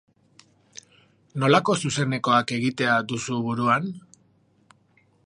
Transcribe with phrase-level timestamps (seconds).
[1.43, 3.91] Nolako zuzenekoak egitea duzu buruan?